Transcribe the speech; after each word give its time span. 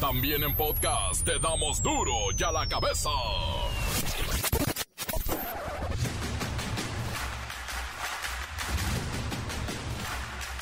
También 0.00 0.44
en 0.44 0.54
podcast 0.54 1.24
te 1.24 1.40
damos 1.40 1.82
duro 1.82 2.12
y 2.36 2.42
a 2.44 2.52
la 2.52 2.68
cabeza. 2.68 3.10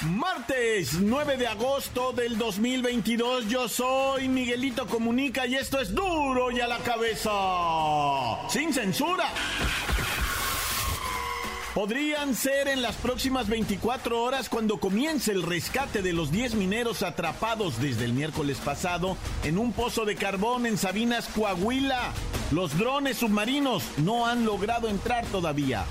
Martes 0.07 0.95
9 1.01 1.37
de 1.37 1.47
agosto 1.49 2.13
del 2.13 2.39
2022, 2.39 3.49
yo 3.49 3.69
soy 3.69 4.29
Miguelito 4.29 4.87
Comunica 4.87 5.47
y 5.47 5.57
esto 5.57 5.81
es 5.81 5.95
duro 5.95 6.51
y 6.51 6.61
a 6.61 6.67
la 6.67 6.79
cabeza. 6.79 7.31
Sin 8.49 8.73
censura. 8.73 9.29
Podrían 11.77 12.35
ser 12.35 12.69
en 12.69 12.81
las 12.81 12.97
próximas 12.97 13.49
24 13.49 14.23
horas 14.23 14.49
cuando 14.49 14.81
comience 14.81 15.31
el 15.31 15.43
rescate 15.43 16.01
de 16.01 16.15
los 16.15 16.33
10 16.33 16.55
mineros 16.55 17.03
atrapados 17.03 17.79
desde 17.83 18.07
el 18.07 18.15
miércoles 18.15 18.57
pasado 18.65 19.19
en 19.45 19.59
un 19.59 19.75
pozo 19.75 20.07
de 20.07 20.17
carbón 20.17 20.65
en 20.65 20.79
Sabinas, 20.79 21.29
Coahuila. 21.29 22.15
Los 22.51 22.79
drones 22.79 23.19
submarinos 23.19 23.83
no 23.99 24.27
han 24.27 24.47
logrado 24.47 24.89
entrar 24.89 25.27
todavía. 25.27 25.85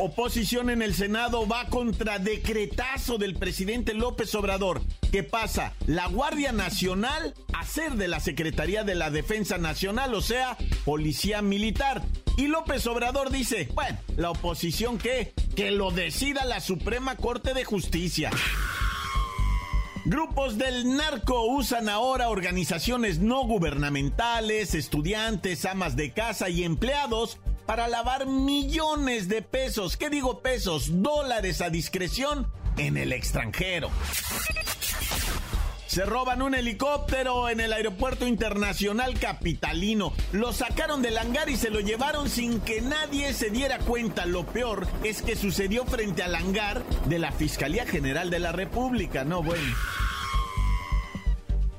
Oposición 0.00 0.70
en 0.70 0.80
el 0.80 0.94
Senado 0.94 1.48
va 1.48 1.66
contra 1.66 2.20
decretazo 2.20 3.18
del 3.18 3.34
presidente 3.34 3.94
López 3.94 4.32
Obrador 4.36 4.80
que 5.10 5.24
pasa 5.24 5.72
la 5.86 6.06
Guardia 6.06 6.52
Nacional 6.52 7.34
a 7.52 7.64
ser 7.64 7.94
de 7.94 8.06
la 8.06 8.20
Secretaría 8.20 8.84
de 8.84 8.94
la 8.94 9.10
Defensa 9.10 9.58
Nacional, 9.58 10.14
o 10.14 10.20
sea, 10.20 10.56
Policía 10.84 11.42
Militar. 11.42 12.04
Y 12.36 12.46
López 12.46 12.86
Obrador 12.86 13.30
dice, 13.30 13.68
bueno, 13.74 13.98
la 14.16 14.30
oposición 14.30 14.98
qué, 14.98 15.32
que 15.56 15.72
lo 15.72 15.90
decida 15.90 16.44
la 16.44 16.60
Suprema 16.60 17.16
Corte 17.16 17.52
de 17.52 17.64
Justicia. 17.64 18.30
Grupos 20.04 20.58
del 20.58 20.96
narco 20.96 21.44
usan 21.46 21.88
ahora 21.88 22.28
organizaciones 22.28 23.18
no 23.18 23.42
gubernamentales, 23.42 24.74
estudiantes, 24.74 25.64
amas 25.64 25.96
de 25.96 26.12
casa 26.12 26.48
y 26.48 26.62
empleados 26.62 27.38
para 27.68 27.86
lavar 27.86 28.24
millones 28.24 29.28
de 29.28 29.42
pesos, 29.42 29.98
¿qué 29.98 30.08
digo 30.08 30.40
pesos? 30.40 31.02
Dólares 31.02 31.60
a 31.60 31.68
discreción 31.68 32.50
en 32.78 32.96
el 32.96 33.12
extranjero. 33.12 33.90
Se 35.86 36.06
roban 36.06 36.40
un 36.40 36.54
helicóptero 36.54 37.50
en 37.50 37.60
el 37.60 37.74
aeropuerto 37.74 38.26
internacional 38.26 39.18
capitalino. 39.18 40.14
Lo 40.32 40.54
sacaron 40.54 41.02
del 41.02 41.18
hangar 41.18 41.50
y 41.50 41.56
se 41.56 41.68
lo 41.68 41.80
llevaron 41.80 42.30
sin 42.30 42.60
que 42.60 42.80
nadie 42.80 43.34
se 43.34 43.50
diera 43.50 43.78
cuenta. 43.80 44.24
Lo 44.24 44.46
peor 44.46 44.86
es 45.04 45.20
que 45.20 45.36
sucedió 45.36 45.84
frente 45.84 46.22
al 46.22 46.36
hangar 46.36 46.82
de 47.04 47.18
la 47.18 47.32
Fiscalía 47.32 47.84
General 47.84 48.30
de 48.30 48.38
la 48.38 48.52
República. 48.52 49.24
No, 49.24 49.42
bueno. 49.42 49.74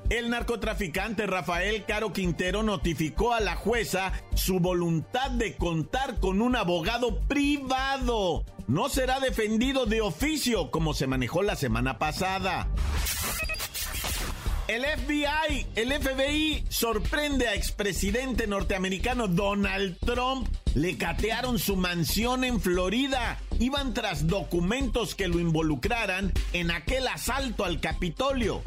El 0.09 0.31
narcotraficante 0.31 1.27
Rafael 1.27 1.85
Caro 1.85 2.11
Quintero 2.13 2.63
notificó 2.63 3.33
a 3.33 3.39
la 3.39 3.55
jueza 3.55 4.11
su 4.33 4.59
voluntad 4.59 5.29
de 5.29 5.55
contar 5.55 6.19
con 6.19 6.41
un 6.41 6.55
abogado 6.55 7.19
privado. 7.21 8.43
No 8.67 8.89
será 8.89 9.19
defendido 9.19 9.85
de 9.85 10.01
oficio 10.01 10.71
como 10.71 10.95
se 10.95 11.05
manejó 11.05 11.43
la 11.43 11.55
semana 11.55 11.99
pasada. 11.99 12.67
El 14.67 14.83
FBI, 14.83 15.65
el 15.75 15.93
FBI 15.93 16.63
sorprende 16.69 17.47
a 17.47 17.55
expresidente 17.55 18.47
norteamericano 18.47 19.27
Donald 19.27 19.97
Trump. 19.99 20.47
Le 20.73 20.97
catearon 20.97 21.59
su 21.59 21.75
mansión 21.75 22.43
en 22.43 22.59
Florida. 22.61 23.39
Iban 23.59 23.93
tras 23.93 24.27
documentos 24.27 25.13
que 25.13 25.27
lo 25.27 25.39
involucraran 25.39 26.31
en 26.53 26.71
aquel 26.71 27.07
asalto 27.07 27.65
al 27.65 27.79
Capitolio. 27.79 28.63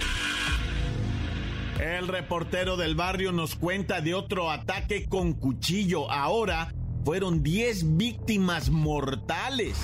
El 1.82 2.06
reportero 2.06 2.76
del 2.76 2.94
barrio 2.94 3.32
nos 3.32 3.56
cuenta 3.56 4.00
de 4.00 4.14
otro 4.14 4.52
ataque 4.52 5.08
con 5.08 5.32
cuchillo. 5.32 6.08
Ahora 6.12 6.72
fueron 7.04 7.42
10 7.42 7.96
víctimas 7.96 8.70
mortales. 8.70 9.76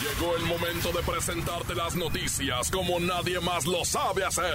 Llegó 0.00 0.36
el 0.36 0.42
momento 0.44 0.90
de 0.92 1.02
presentarte 1.02 1.74
las 1.74 1.94
noticias 1.94 2.70
como 2.70 2.98
nadie 2.98 3.38
más 3.40 3.66
lo 3.66 3.84
sabe 3.84 4.24
hacer. 4.24 4.54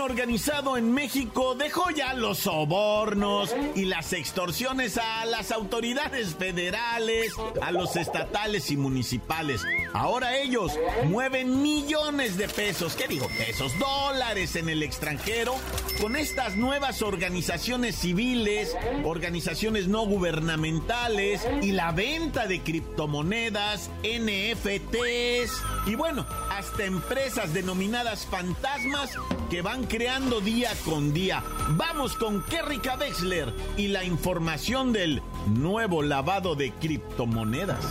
Organizado 0.00 0.76
en 0.76 0.92
México 0.92 1.54
dejó 1.54 1.90
ya 1.90 2.14
los 2.14 2.38
sobornos 2.38 3.54
y 3.74 3.84
las 3.84 4.12
extorsiones 4.12 4.98
a 4.98 5.24
las 5.26 5.52
autoridades 5.52 6.34
federales, 6.34 7.32
a 7.60 7.70
los 7.70 7.96
estatales 7.96 8.70
y 8.70 8.76
municipales. 8.76 9.62
Ahora 9.92 10.36
ellos 10.36 10.72
mueven 11.04 11.62
millones 11.62 12.36
de 12.36 12.48
pesos, 12.48 12.94
¿qué 12.96 13.08
digo? 13.08 13.26
Pesos, 13.38 13.72
dólares 13.78 14.56
en 14.56 14.68
el 14.68 14.82
extranjero 14.82 15.54
con 16.00 16.16
estas 16.16 16.56
nuevas 16.56 17.02
organizaciones 17.02 17.96
civiles, 17.96 18.76
organizaciones 19.04 19.88
no 19.88 20.06
gubernamentales 20.06 21.46
y 21.62 21.72
la 21.72 21.92
venta 21.92 22.46
de 22.46 22.60
criptomonedas, 22.60 23.90
NFTs 24.02 25.62
y 25.86 25.94
bueno, 25.94 26.26
hasta 26.50 26.84
empresas 26.84 27.52
denominadas 27.52 28.26
fantasmas 28.26 29.10
que 29.50 29.62
van 29.62 29.84
creando 29.90 30.40
día 30.40 30.70
con 30.84 31.12
día. 31.12 31.42
Vamos 31.70 32.14
con 32.14 32.42
Kerrika 32.44 32.96
Wexler 32.96 33.52
y 33.76 33.88
la 33.88 34.04
información 34.04 34.92
del 34.92 35.20
nuevo 35.48 36.02
lavado 36.02 36.54
de 36.54 36.70
criptomonedas. 36.70 37.84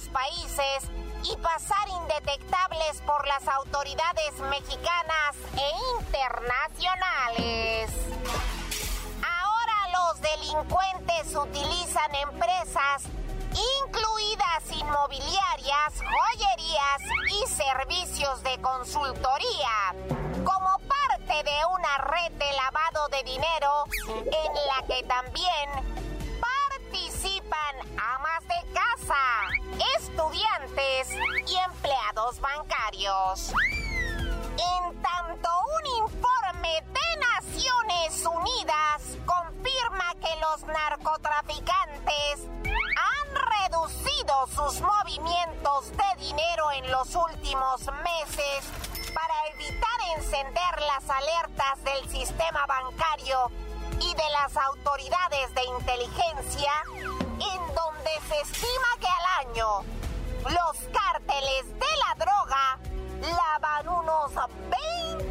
Países 0.00 0.88
y 1.22 1.36
pasar 1.36 1.86
indetectables 1.88 3.00
por 3.06 3.26
las 3.26 3.46
autoridades 3.46 4.38
mexicanas 4.50 5.36
e 5.54 5.70
internacionales. 6.00 7.90
Ahora 9.22 9.88
los 9.92 10.20
delincuentes 10.20 11.34
utilizan 11.36 12.14
empresas 12.14 13.04
incluidas 13.84 14.70
inmobiliarias, 14.70 16.00
joyerías 16.00 17.02
y 17.30 17.46
servicios 17.48 18.42
de 18.42 18.58
consultoría, 18.62 19.94
como 20.42 20.78
parte 20.88 21.42
de 21.44 21.66
una 21.70 21.98
red 21.98 22.32
de 22.32 22.52
lavado 22.52 23.08
de 23.08 23.22
dinero 23.24 23.84
en 24.08 24.54
la 24.68 24.86
que 24.86 25.02
también 25.04 25.70
participan 26.40 27.76
amas 27.98 28.42
de 28.48 28.72
casa, 28.72 28.91
estudiantes 29.96 31.08
y 31.46 31.56
empleados 31.56 32.40
bancarios. 32.40 33.52
En 34.52 35.02
tanto, 35.02 35.48
un 35.78 36.06
informe 36.06 36.84
de 36.92 37.16
Naciones 37.34 38.24
Unidas 38.24 39.18
confirma 39.26 40.14
que 40.20 40.40
los 40.40 40.62
narcotraficantes 40.66 42.48
han 42.64 43.70
reducido 43.70 44.46
sus 44.48 44.80
movimientos 44.80 45.90
de 45.90 46.24
dinero 46.24 46.70
en 46.72 46.90
los 46.90 47.14
últimos 47.14 47.80
meses 48.04 48.64
para 49.14 49.34
evitar 49.54 50.16
encender 50.16 50.80
las 50.80 51.10
alertas 51.10 51.84
del 51.84 52.08
sistema 52.08 52.66
bancario 52.66 53.50
y 54.00 54.14
de 54.14 54.30
las 54.30 54.56
autoridades 54.56 55.54
de 55.54 55.64
inteligencia 55.64 56.72
se 58.28 58.40
estima 58.40 58.88
que 59.00 59.06
al 59.06 59.46
año 59.48 59.68
los 60.44 60.76
cárteles 60.92 61.66
de 61.66 61.92
la 61.98 62.14
droga 62.24 62.78
lavan 63.20 63.88
unos 63.88 64.32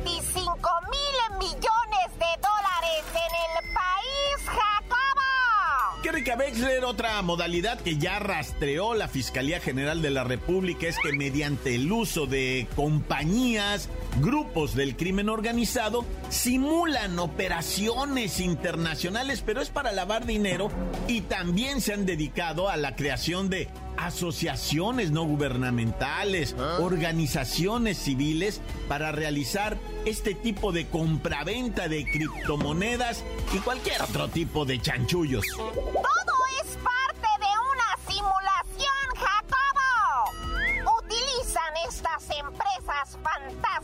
25 0.04 0.69
mil 0.89 1.38
millones 1.38 2.10
de 2.18 2.31
dólares 2.42 3.04
en 3.13 3.33
el 3.45 3.74
país, 3.74 4.48
Jacobo. 4.48 6.01
Kerrika 6.01 6.36
Wexler, 6.36 6.86
otra 6.86 7.22
modalidad 7.22 7.80
que 7.80 7.98
ya 7.98 8.19
rastreó 8.19 8.94
la 8.94 9.07
Fiscalía 9.07 9.60
General 9.60 10.01
de 10.01 10.10
la 10.10 10.24
República 10.24 10.88
es 10.88 10.98
que 11.00 11.12
mediante 11.13 11.75
el 11.75 11.92
uso 11.92 12.25
de 12.25 12.68
compañías, 12.75 13.89
grupos 14.19 14.75
del 14.75 14.98
crimen 14.98 15.30
organizado, 15.30 16.06
simulan 16.30 17.18
operaciones 17.19 18.40
internacionales, 18.40 19.44
pero 19.46 19.62
es 19.62 19.69
para 19.69 19.92
lavar 19.92 20.25
dinero 20.25 20.69
y 21.08 21.22
también 21.22 21.81
se 21.81 21.94
han 21.94 22.06
dedicado 22.06 22.69
a 22.69 22.78
la 22.78 22.96
creación 22.96 23.50
de 23.50 23.69
asociaciones 23.98 25.12
no 25.12 25.25
gubernamentales, 25.25 26.56
organizaciones 26.80 27.98
civiles 27.98 28.62
para 28.88 29.12
realizar 29.12 29.78
este 30.06 30.34
tipo 30.34 30.72
de 30.72 30.88
compraventa 30.88 31.88
de 31.88 32.04
criptomonedas 32.06 33.24
y 33.54 33.60
cualquier 33.60 34.02
otro 34.02 34.28
tipo 34.28 34.66
de 34.66 34.81
chanchullos. 34.81 35.46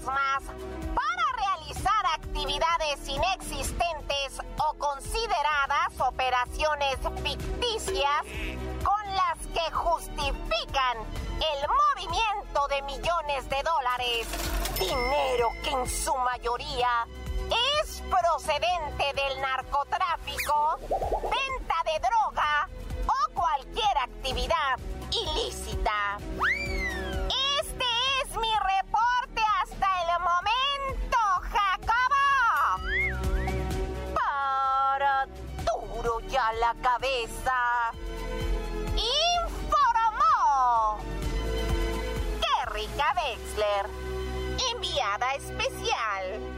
Fantasmas 0.08 0.44
para 0.96 1.26
realizar 1.38 2.06
actividades 2.16 3.08
inexistentes 3.08 4.40
o 4.58 4.74
consideradas 4.78 6.00
operaciones 6.00 6.98
ficticias 7.24 8.22
con 8.84 9.16
las 9.16 9.38
que 9.54 9.72
justifican 9.72 10.98
el 11.36 11.68
movimiento 11.68 12.68
de 12.70 12.82
millones 12.84 13.50
de 13.50 13.64
dólares. 13.64 14.28
Dinero 14.80 15.50
que 15.64 15.72
en 15.72 15.88
su 15.88 16.16
mayoría 16.18 17.08
es 17.82 18.02
procedente 18.02 19.14
del 19.14 19.42
narcotráfico, 19.42 20.78
venta 20.80 21.76
de 21.86 22.00
droga 22.00 22.70
o 23.08 23.34
cualquier 23.34 23.98
actividad 23.98 24.78
ilícita. 25.12 26.18
Este 27.60 27.86
es 28.22 28.36
mi 28.36 28.54
reporte 28.54 28.87
ya 36.30 36.52
la 36.54 36.76
cabeza. 36.82 37.54
Informó. 39.58 41.00
Qué 42.42 42.72
rica 42.74 43.06
Wexler. 43.16 43.86
Enviada 44.74 45.34
especial. 45.36 46.58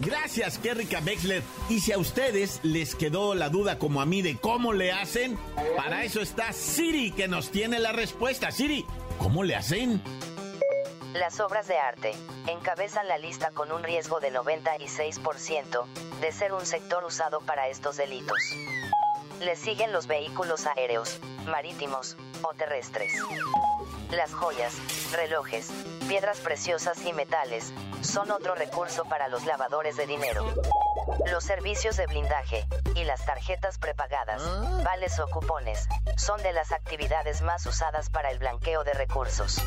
Gracias, 0.00 0.58
Kerrika 0.58 1.00
Wexler. 1.00 1.42
Y 1.68 1.80
si 1.80 1.92
a 1.92 1.98
ustedes 1.98 2.60
les 2.62 2.94
quedó 2.94 3.34
la 3.34 3.50
duda 3.50 3.78
como 3.78 4.00
a 4.00 4.06
mí 4.06 4.22
de 4.22 4.38
cómo 4.38 4.72
le 4.72 4.92
hacen, 4.92 5.38
para 5.76 6.04
eso 6.04 6.20
está 6.20 6.52
Siri 6.52 7.12
que 7.12 7.28
nos 7.28 7.50
tiene 7.50 7.78
la 7.78 7.92
respuesta. 7.92 8.50
Siri, 8.50 8.86
¿cómo 9.18 9.44
le 9.44 9.56
hacen? 9.56 10.02
Las 11.12 11.40
obras 11.40 11.66
de 11.66 11.76
arte 11.76 12.12
encabezan 12.46 13.08
la 13.08 13.18
lista 13.18 13.50
con 13.50 13.72
un 13.72 13.82
riesgo 13.82 14.20
de 14.20 14.32
96% 14.32 15.84
de 16.20 16.32
ser 16.32 16.52
un 16.52 16.64
sector 16.64 17.04
usado 17.04 17.40
para 17.40 17.68
estos 17.68 17.96
delitos. 17.96 18.38
Le 19.40 19.56
siguen 19.56 19.90
los 19.92 20.06
vehículos 20.06 20.66
aéreos, 20.66 21.18
marítimos 21.46 22.16
o 22.42 22.52
terrestres. 22.52 23.10
Las 24.10 24.34
joyas, 24.34 24.74
relojes, 25.12 25.70
piedras 26.08 26.40
preciosas 26.40 27.04
y 27.06 27.14
metales 27.14 27.72
son 28.02 28.30
otro 28.30 28.54
recurso 28.54 29.04
para 29.04 29.28
los 29.28 29.46
lavadores 29.46 29.96
de 29.96 30.06
dinero. 30.06 30.44
Los 31.30 31.44
servicios 31.44 31.96
de 31.96 32.06
blindaje 32.06 32.66
y 32.94 33.04
las 33.04 33.24
tarjetas 33.24 33.78
prepagadas, 33.78 34.42
vales 34.84 35.18
o 35.20 35.28
cupones, 35.28 35.86
son 36.16 36.42
de 36.42 36.52
las 36.52 36.72
actividades 36.72 37.42
más 37.42 37.66
usadas 37.66 38.10
para 38.10 38.30
el 38.30 38.38
blanqueo 38.38 38.84
de 38.84 38.92
recursos. 38.94 39.60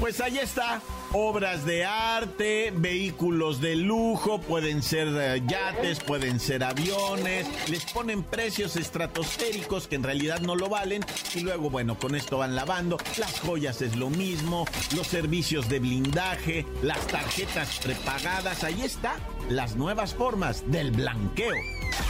Pues 0.00 0.20
ahí 0.20 0.38
está. 0.38 0.80
Obras 1.12 1.64
de 1.64 1.84
arte, 1.84 2.70
vehículos 2.74 3.60
de 3.60 3.74
lujo, 3.76 4.40
pueden 4.40 4.82
ser 4.82 5.08
eh, 5.08 5.42
yates, 5.46 6.00
pueden 6.00 6.38
ser 6.38 6.62
aviones, 6.62 7.46
les 7.68 7.84
ponen 7.86 8.22
precios 8.22 8.76
estratosféricos 8.76 9.88
que 9.88 9.96
en 9.96 10.02
realidad 10.02 10.40
no 10.40 10.54
lo 10.54 10.68
valen 10.68 11.04
y 11.34 11.40
luego, 11.40 11.70
bueno, 11.70 11.98
con 11.98 12.14
esto 12.14 12.38
van 12.38 12.54
lavando. 12.54 12.98
Las 13.16 13.40
joyas 13.40 13.80
es 13.82 13.96
lo 13.96 14.10
mismo, 14.10 14.66
los 14.94 15.06
servicios 15.06 15.68
de 15.68 15.78
blindaje, 15.80 16.66
las 16.82 17.06
tarjetas 17.06 17.78
prepagadas, 17.78 18.64
ahí 18.64 18.82
está. 18.82 19.16
Las 19.48 19.76
nuevas 19.76 20.14
formas 20.14 20.57
del 20.66 20.90
blanqueo. 20.90 21.54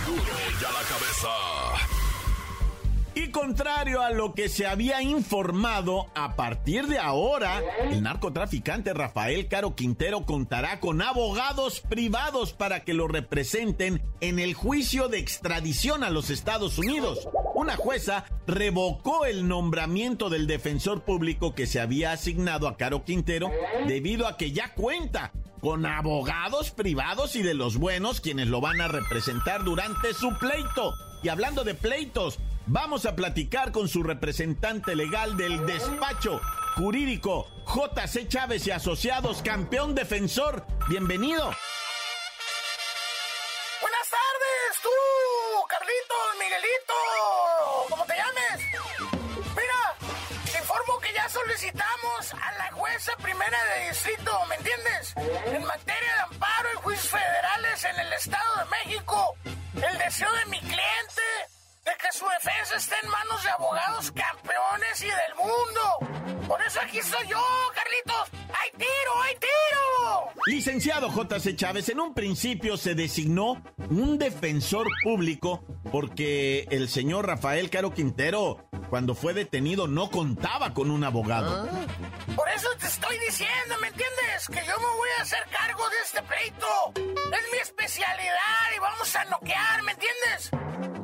Duro 0.07 0.23
ya 0.61 0.73
la 0.73 0.83
cabeza. 0.89 1.99
Y 3.19 3.31
contrario 3.33 4.01
a 4.01 4.11
lo 4.11 4.33
que 4.33 4.49
se 4.49 4.65
había 4.65 5.03
informado, 5.03 6.07
a 6.15 6.37
partir 6.37 6.87
de 6.87 7.01
ahora, 7.01 7.61
el 7.91 8.01
narcotraficante 8.05 8.95
Rafael 8.95 9.49
Caro 9.49 9.75
Quintero 9.75 10.25
contará 10.25 10.79
con 10.79 11.03
abogados 11.03 11.81
privados 11.81 12.53
para 12.53 12.85
que 12.85 12.95
lo 12.95 13.09
representen 13.09 14.03
en 14.21 14.39
el 14.39 14.55
juicio 14.55 15.09
de 15.09 15.19
extradición 15.19 16.05
a 16.05 16.11
los 16.11 16.31
Estados 16.31 16.79
Unidos. 16.79 17.29
Una 17.57 17.77
jueza 17.77 18.25
revocó 18.47 19.25
el 19.25 19.49
nombramiento 19.49 20.31
del 20.31 20.47
defensor 20.47 21.03
público 21.03 21.57
que 21.57 21.67
se 21.67 21.81
había 21.81 22.13
asignado 22.13 22.69
a 22.69 22.77
Caro 22.77 23.05
Quintero 23.05 23.51
debido 23.89 24.29
a 24.29 24.37
que 24.37 24.53
ya 24.53 24.75
cuenta 24.75 25.33
con 25.61 25.87
abogados 25.87 26.71
privados 26.71 27.37
y 27.37 27.43
de 27.43 27.55
los 27.55 27.77
buenos 27.77 28.21
quienes 28.21 28.49
lo 28.49 28.61
van 28.61 28.81
a 28.81 28.89
representar 28.89 29.65
durante 29.65 30.15
su 30.15 30.37
pleito. 30.39 30.95
Y 31.23 31.29
hablando 31.29 31.65
de 31.65 31.75
pleitos, 31.75 32.39
vamos 32.67 33.07
a 33.07 33.17
platicar 33.17 33.73
con 33.73 33.89
su 33.89 34.03
representante 34.03 34.95
legal 34.95 35.37
del 35.37 35.67
despacho 35.67 36.41
jurídico 36.77 37.49
JC 37.67 38.29
Chávez 38.29 38.67
y 38.67 38.71
Asociados, 38.71 39.43
campeón 39.43 39.95
defensor. 39.95 40.65
Bienvenido. 40.89 41.51
De 53.57 53.89
distrito, 53.89 54.45
¿me 54.47 54.57
entiendes? 54.57 55.15
En 55.17 55.65
materia 55.65 56.15
de 56.15 56.21
amparo 56.35 56.69
en 56.75 56.79
juicios 56.81 57.09
federales 57.09 57.85
en 57.85 58.01
el 58.01 58.13
Estado 58.13 58.57
de 58.59 58.65
México. 58.67 59.37
El 59.75 59.99
deseo 59.99 60.33
de 60.33 60.45
mi 60.47 60.61
cliente 60.61 61.23
de 61.89 61.97
que 61.97 62.13
su 62.13 62.27
defensa 62.27 62.77
esté 62.77 62.95
en 63.03 63.11
manos 63.11 63.43
de 63.43 63.51
abogados 63.51 64.13
campeones 64.13 65.03
y 65.03 65.07
del 65.07 65.35
mundo. 65.37 66.47
Por 66.47 66.61
eso 66.63 66.81
aquí 66.81 66.99
estoy 66.99 67.27
yo, 67.29 67.43
Carlitos. 67.75 68.31
¡Hay 68.49 68.71
tiro, 68.73 69.23
hay 69.23 69.35
tiro! 69.37 70.43
Licenciado 70.47 71.09
JC 71.09 71.57
Chávez, 71.57 71.89
en 71.89 72.01
un 72.01 72.15
principio 72.15 72.77
se 72.77 72.95
designó 72.95 73.63
un 73.91 74.19
defensor 74.19 74.87
público 75.03 75.65
porque 75.91 76.67
el 76.71 76.89
señor 76.89 77.27
Rafael 77.27 77.71
Caro 77.71 77.95
Quintero, 77.95 78.69
cuando 78.91 79.15
fue 79.15 79.33
detenido, 79.33 79.89
no 79.89 80.11
contaba 80.11 80.75
con 80.75 80.91
un 80.91 81.05
abogado. 81.05 81.69
Por 82.37 82.49
eso 82.51 82.69
te 82.79 82.87
estoy 82.87 83.19
diciendo, 83.19 83.77
¿me 83.81 83.89
entiendes? 83.89 84.47
Que 84.49 84.67
yo 84.67 84.79
me 84.79 84.97
voy 84.97 85.09
a 85.19 85.23
hacer 85.23 85.45
cargo 85.51 85.89
de 85.89 85.97
este 86.05 86.23
pleito. 86.23 86.93
Es 86.97 87.53
mi 87.53 87.59
especialidad 87.59 88.77
y 88.77 88.79
vamos 88.79 89.17
a 89.17 89.25
noquear, 89.25 89.83
¿me 89.83 89.93
entiendes? 89.93 90.51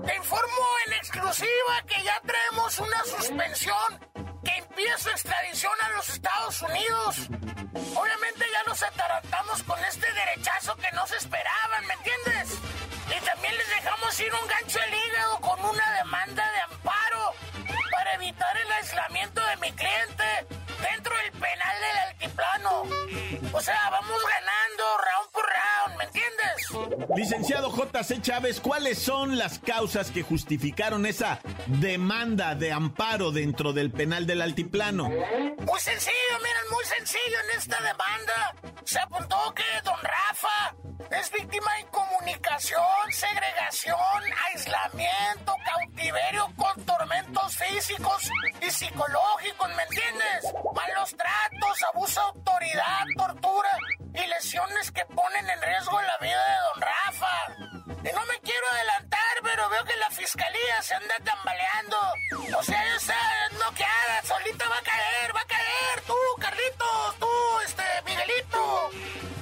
Te 0.06 0.14
informo 0.16 0.66
en 0.86 0.92
exclusiva 0.94 1.82
que 1.86 2.02
ya 2.02 2.20
traemos 2.20 2.78
una 2.78 3.04
suspensión 3.04 3.98
que 4.44 4.56
impide 4.58 4.98
su 4.98 5.08
extradición 5.10 5.72
a 5.82 5.88
los 5.90 6.08
Estados 6.08 6.62
Unidos. 6.62 7.16
Obviamente 7.96 8.44
ya 8.52 8.62
nos 8.66 8.82
atarantamos 8.82 9.62
con 9.62 9.82
este 9.84 10.06
derechazo 10.12 10.76
que 10.76 10.90
no 10.92 11.06
se 11.06 11.16
esperaban, 11.16 11.86
¿me 11.86 11.94
entiendes? 11.94 12.58
Y 13.16 13.24
también 13.24 13.56
les 13.56 13.68
dejamos 13.68 14.20
ir 14.20 14.32
un 14.34 14.46
gancho 14.48 14.78
al 14.80 14.94
hígado 14.94 15.40
con 15.40 15.64
una 15.64 15.92
demanda 15.98 16.50
de 16.52 16.60
amparo 16.60 17.32
para 17.90 18.14
evitar 18.14 18.56
el 18.56 18.72
aislamiento 18.72 19.40
de 19.46 19.56
mi 19.56 19.72
cliente 19.72 20.46
dentro 20.90 21.16
del 21.16 21.32
penal 21.32 21.80
del 21.80 21.98
altiplano. 21.98 22.82
O 23.52 23.60
sea, 23.60 23.88
vamos 23.90 24.22
ganando 24.22 24.98
round 24.98 25.30
por 25.30 25.44
round, 25.44 25.83
¿me 26.04 26.20
entiendes? 26.20 27.08
Licenciado 27.16 27.72
JC 27.74 28.20
Chávez, 28.20 28.60
¿cuáles 28.60 28.98
son 28.98 29.38
las 29.38 29.58
causas 29.58 30.10
que 30.10 30.22
justificaron 30.22 31.06
esa 31.06 31.40
demanda 31.66 32.54
de 32.54 32.72
amparo 32.72 33.30
dentro 33.30 33.72
del 33.72 33.90
penal 33.90 34.26
del 34.26 34.42
altiplano? 34.42 35.08
Muy 35.08 35.80
sencillo, 35.80 36.36
miren, 36.38 36.70
muy 36.70 36.84
sencillo 36.84 37.36
en 37.44 37.58
esta 37.58 37.76
demanda. 37.76 38.54
Se 38.84 38.98
apuntó 38.98 39.54
que 39.54 39.62
don 39.84 39.98
Rafa 40.02 40.76
es 41.10 41.30
víctima 41.30 41.72
de 41.74 41.80
incomunicación, 41.82 42.82
segregación, 43.10 43.98
aislamiento, 44.52 45.54
cautiverio 45.64 46.52
con 46.56 46.84
tormentos 46.84 47.56
físicos 47.56 48.30
y 48.60 48.70
psicológicos, 48.70 49.68
¿me 49.76 49.82
entiendes? 49.84 50.54
Malos 50.74 51.16
tratos, 51.16 51.82
abuso 51.92 52.20
de 52.20 52.26
autoridad, 52.26 53.04
tortura 53.16 53.70
y 54.14 54.26
lesiones 54.28 54.90
que 54.92 55.04
ponen 55.06 55.50
en 55.50 55.60
riesgo 55.62 56.00
la 56.00 56.18
vida 56.18 56.42
de 56.48 56.56
don 56.72 56.80
Rafa. 56.82 57.36
Y 58.08 58.12
no 58.14 58.24
me 58.26 58.38
quiero 58.40 58.66
adelantar, 58.72 59.34
pero 59.42 59.68
veo 59.70 59.84
que 59.84 59.96
la 59.96 60.10
fiscalía 60.10 60.82
se 60.82 60.94
anda 60.94 61.14
tambaleando. 61.24 61.96
O 62.58 62.62
sea, 62.62 62.96
está 62.96 63.16
noqueada, 63.52 64.22
solita 64.22 64.68
va 64.68 64.78
a 64.78 64.82
caer, 64.82 65.34
va 65.34 65.40
a 65.40 65.46
caer. 65.46 66.00
Tú, 66.06 66.14
Carlitos, 66.38 67.18
tú, 67.18 67.60
este, 67.64 67.82
Miguelito. 68.04 68.90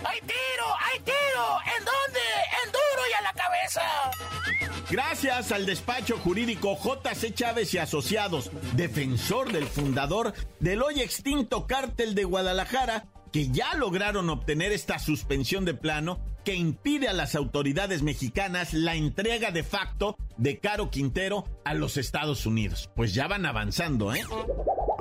¡Hay 0.04 0.20
tiro, 0.20 0.66
hay 0.80 1.00
tiro! 1.00 1.58
¿En 1.78 1.84
dónde? 1.84 2.20
¡En 2.64 2.72
duro 2.72 3.02
y 3.08 3.12
a 3.12 3.20
la 3.22 3.32
cabeza! 3.32 3.82
Gracias 4.90 5.52
al 5.52 5.64
despacho 5.64 6.18
jurídico 6.18 6.76
JC 6.76 7.32
Chávez 7.34 7.72
y 7.72 7.78
Asociados, 7.78 8.50
defensor 8.74 9.50
del 9.50 9.66
fundador 9.66 10.34
del 10.60 10.82
hoy 10.82 11.00
extinto 11.00 11.66
cártel 11.66 12.14
de 12.14 12.24
Guadalajara, 12.24 13.06
que 13.32 13.48
ya 13.48 13.74
lograron 13.74 14.28
obtener 14.30 14.72
esta 14.72 14.98
suspensión 14.98 15.64
de 15.64 15.74
plano 15.74 16.20
que 16.44 16.54
impide 16.54 17.08
a 17.08 17.12
las 17.12 17.34
autoridades 17.34 18.02
mexicanas 18.02 18.74
la 18.74 18.94
entrega 18.94 19.50
de 19.50 19.62
facto 19.62 20.16
de 20.36 20.58
Caro 20.58 20.90
Quintero 20.90 21.44
a 21.64 21.74
los 21.74 21.96
Estados 21.96 22.46
Unidos. 22.46 22.90
Pues 22.94 23.14
ya 23.14 23.28
van 23.28 23.46
avanzando, 23.46 24.14
¿eh? 24.14 24.24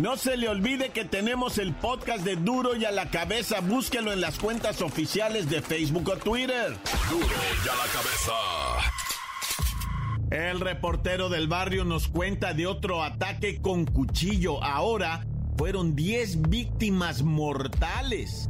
No 0.00 0.16
se 0.16 0.36
le 0.36 0.48
olvide 0.48 0.88
que 0.90 1.04
tenemos 1.04 1.58
el 1.58 1.74
podcast 1.74 2.24
de 2.24 2.36
Duro 2.36 2.74
y 2.74 2.84
a 2.84 2.90
la 2.90 3.10
cabeza. 3.10 3.60
Búsquelo 3.60 4.12
en 4.12 4.20
las 4.20 4.38
cuentas 4.38 4.80
oficiales 4.80 5.48
de 5.50 5.60
Facebook 5.60 6.08
o 6.08 6.16
Twitter. 6.16 6.76
Duro 7.10 7.26
y 7.64 7.68
a 7.68 7.74
la 7.74 7.86
cabeza. 7.92 8.32
El 10.30 10.60
reportero 10.60 11.28
del 11.28 11.46
barrio 11.46 11.84
nos 11.84 12.08
cuenta 12.08 12.54
de 12.54 12.66
otro 12.66 13.02
ataque 13.02 13.60
con 13.60 13.84
cuchillo. 13.84 14.64
Ahora 14.64 15.26
fueron 15.58 15.94
10 15.94 16.48
víctimas 16.48 17.22
mortales. 17.22 18.48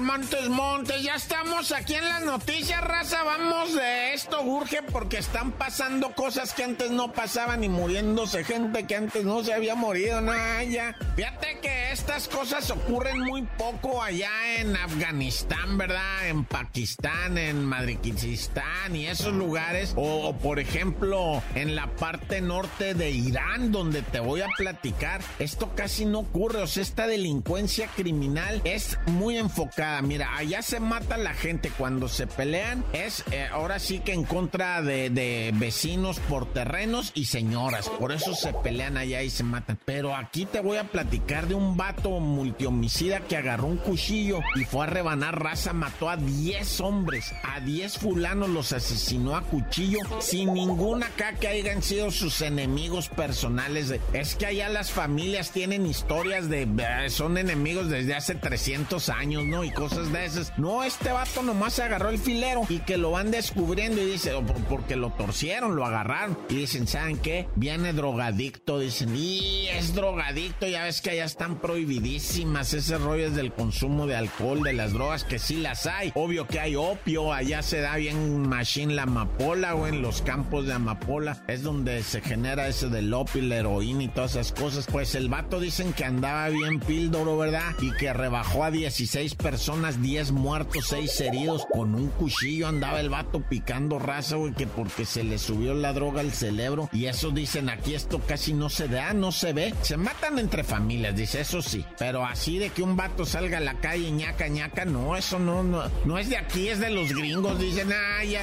Montes, 0.00 0.48
Montes, 0.48 1.02
ya 1.02 1.16
estamos 1.16 1.70
aquí 1.70 1.94
en 1.94 2.08
las 2.08 2.22
noticias, 2.22 2.80
raza. 2.80 3.22
Vamos 3.24 3.74
de 3.74 4.14
esto, 4.14 4.40
urge, 4.42 4.82
porque 4.82 5.18
están 5.18 5.52
pasando 5.52 6.14
cosas 6.14 6.54
que 6.54 6.64
antes 6.64 6.90
no 6.90 7.12
pasaban 7.12 7.62
y 7.62 7.68
muriéndose 7.68 8.42
gente 8.42 8.86
que 8.86 8.96
antes 8.96 9.24
no 9.24 9.44
se 9.44 9.52
había 9.52 9.74
morido, 9.74 10.22
nada, 10.22 10.64
ya. 10.64 10.96
Fíjate 11.14 11.58
que 11.60 11.92
estas 11.92 12.26
cosas 12.26 12.70
ocurren 12.70 13.20
muy 13.20 13.42
poco 13.58 14.02
allá 14.02 14.30
en 14.56 14.74
Afganistán, 14.76 15.76
¿verdad? 15.76 16.28
En 16.28 16.44
Pakistán, 16.46 17.36
en 17.36 17.62
Madrikistán 17.64 18.96
y 18.96 19.06
esos 19.08 19.34
lugares. 19.34 19.92
O, 19.96 20.34
por 20.38 20.58
ejemplo, 20.58 21.42
en 21.54 21.76
la 21.76 21.86
parte 21.96 22.40
norte 22.40 22.94
de 22.94 23.10
Irán, 23.10 23.72
donde 23.72 24.00
te 24.00 24.20
voy 24.20 24.40
a 24.40 24.48
platicar. 24.56 25.20
Esto 25.38 25.74
casi 25.74 26.06
no 26.06 26.20
ocurre, 26.20 26.62
o 26.62 26.66
sea, 26.66 26.82
esta 26.82 27.06
delincuencia 27.06 27.88
criminal 27.88 28.62
es 28.64 28.98
muy 29.06 29.36
enfocada 29.36 29.81
Mira, 30.02 30.36
allá 30.36 30.62
se 30.62 30.78
mata 30.80 31.16
la 31.16 31.34
gente 31.34 31.70
cuando 31.76 32.08
se 32.08 32.26
pelean. 32.26 32.84
Es 32.92 33.24
eh, 33.32 33.48
ahora 33.50 33.78
sí 33.78 33.98
que 33.98 34.12
en 34.12 34.24
contra 34.24 34.80
de, 34.80 35.10
de, 35.10 35.52
vecinos 35.54 36.20
por 36.20 36.52
terrenos 36.52 37.10
y 37.14 37.24
señoras. 37.24 37.88
Por 37.88 38.12
eso 38.12 38.34
se 38.34 38.52
pelean 38.52 38.96
allá 38.96 39.22
y 39.22 39.30
se 39.30 39.42
matan. 39.42 39.78
Pero 39.84 40.14
aquí 40.14 40.46
te 40.46 40.60
voy 40.60 40.78
a 40.78 40.84
platicar 40.84 41.48
de 41.48 41.54
un 41.54 41.76
vato 41.76 42.10
multihomicida 42.20 43.20
que 43.20 43.36
agarró 43.36 43.66
un 43.66 43.76
cuchillo 43.76 44.40
y 44.54 44.64
fue 44.64 44.84
a 44.84 44.88
rebanar 44.88 45.42
raza. 45.42 45.72
Mató 45.72 46.08
a 46.08 46.16
10 46.16 46.80
hombres. 46.80 47.32
A 47.42 47.60
10 47.60 47.98
fulanos 47.98 48.50
los 48.50 48.72
asesinó 48.72 49.36
a 49.36 49.42
cuchillo 49.42 49.98
sin 50.20 50.54
ninguna 50.54 51.06
acá 51.06 51.34
que 51.34 51.48
hayan 51.48 51.82
sido 51.82 52.10
sus 52.10 52.40
enemigos 52.40 53.08
personales. 53.08 53.92
Es 54.12 54.36
que 54.36 54.46
allá 54.46 54.68
las 54.68 54.92
familias 54.92 55.50
tienen 55.50 55.86
historias 55.86 56.48
de... 56.48 56.62
Eh, 56.62 57.10
son 57.10 57.36
enemigos 57.36 57.88
desde 57.88 58.14
hace 58.14 58.34
300 58.34 59.08
años, 59.08 59.44
¿no? 59.44 59.64
Cosas 59.72 60.12
de 60.12 60.24
esas. 60.24 60.58
No, 60.58 60.84
este 60.84 61.10
vato 61.10 61.42
nomás 61.42 61.74
se 61.74 61.82
agarró 61.82 62.10
el 62.10 62.18
filero 62.18 62.62
y 62.68 62.78
que 62.80 62.96
lo 62.96 63.12
van 63.12 63.30
descubriendo 63.30 64.00
y 64.02 64.06
dice, 64.06 64.32
porque 64.68 64.96
lo 64.96 65.10
torcieron, 65.10 65.76
lo 65.76 65.84
agarraron. 65.84 66.38
Y 66.48 66.56
dicen, 66.56 66.86
¿saben 66.86 67.18
qué? 67.18 67.48
Viene 67.56 67.92
drogadicto, 67.92 68.78
dicen, 68.78 69.16
y 69.16 69.68
es 69.68 69.94
drogadicto, 69.94 70.66
ya 70.66 70.84
ves 70.84 71.00
que 71.00 71.10
allá 71.10 71.24
están 71.24 71.60
prohibidísimas 71.60 72.74
ese 72.74 72.98
rollo 72.98 73.30
del 73.30 73.52
consumo 73.52 74.06
de 74.06 74.16
alcohol, 74.16 74.62
de 74.62 74.72
las 74.72 74.92
drogas, 74.92 75.24
que 75.24 75.38
sí 75.38 75.56
las 75.56 75.86
hay. 75.86 76.12
Obvio 76.14 76.46
que 76.46 76.60
hay 76.60 76.76
opio, 76.76 77.32
allá 77.32 77.62
se 77.62 77.80
da 77.80 77.96
bien 77.96 78.48
machine 78.48 78.94
la 78.94 79.02
amapola, 79.04 79.74
o 79.74 79.86
en 79.86 80.02
los 80.02 80.22
campos 80.22 80.66
de 80.66 80.74
amapola. 80.74 81.44
Es 81.48 81.62
donde 81.62 82.02
se 82.02 82.20
genera 82.20 82.68
ese 82.68 82.88
del 82.88 83.12
opio, 83.14 83.42
la 83.42 83.56
heroína 83.56 84.04
y 84.04 84.08
todas 84.08 84.32
esas 84.32 84.52
cosas. 84.52 84.86
Pues 84.90 85.14
el 85.14 85.28
vato 85.28 85.60
dicen 85.60 85.92
que 85.92 86.04
andaba 86.04 86.48
bien 86.48 86.80
píldoro, 86.80 87.38
¿verdad? 87.38 87.74
Y 87.80 87.92
que 87.92 88.12
rebajó 88.12 88.64
a 88.64 88.70
16 88.70 89.34
personas, 89.34 89.61
10 90.00 90.32
muertos, 90.32 90.86
6 90.88 91.20
heridos. 91.20 91.66
Con 91.72 91.94
un 91.94 92.08
cuchillo 92.08 92.68
andaba 92.68 93.00
el 93.00 93.08
vato 93.08 93.40
picando 93.40 93.98
raza, 93.98 94.36
güey, 94.36 94.52
que 94.52 94.66
porque 94.66 95.04
se 95.04 95.22
le 95.22 95.38
subió 95.38 95.74
la 95.74 95.92
droga 95.92 96.20
al 96.20 96.32
cerebro. 96.32 96.88
Y 96.92 97.06
eso 97.06 97.30
dicen 97.30 97.68
aquí, 97.68 97.94
esto 97.94 98.20
casi 98.20 98.54
no 98.54 98.68
se 98.68 98.88
da, 98.88 99.12
no 99.12 99.30
se 99.30 99.52
ve. 99.52 99.74
Se 99.82 99.96
matan 99.96 100.38
entre 100.38 100.64
familias, 100.64 101.14
dice, 101.14 101.40
eso 101.40 101.62
sí. 101.62 101.84
Pero 101.98 102.24
así 102.24 102.58
de 102.58 102.70
que 102.70 102.82
un 102.82 102.96
vato 102.96 103.24
salga 103.24 103.58
a 103.58 103.60
la 103.60 103.74
calle 103.74 104.10
ñaca 104.10 104.48
ñaca, 104.48 104.84
no, 104.84 105.16
eso 105.16 105.38
no, 105.38 105.62
no, 105.62 105.84
no 106.04 106.18
es 106.18 106.28
de 106.28 106.38
aquí, 106.38 106.68
es 106.68 106.80
de 106.80 106.90
los 106.90 107.12
gringos. 107.12 107.58
Dicen, 107.58 107.90
ah, 107.92 108.24
ya. 108.24 108.42